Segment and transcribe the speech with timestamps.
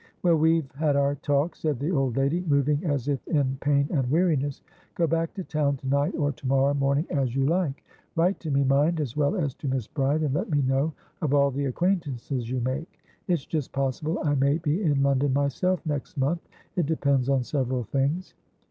[0.23, 4.09] "Well, we've had our talk," said the old lady, moving as if in pain and
[4.09, 4.63] weariness.
[4.95, 7.83] "Go back to town to night or to morrow morning, as you like.
[8.15, 10.91] Write to me, mind, as well as to Miss Bride, and let me know
[11.21, 12.97] of all the acquaintances you make.
[13.27, 16.41] It's just possible I may be in London myself next month;
[16.75, 18.33] it depends on several things."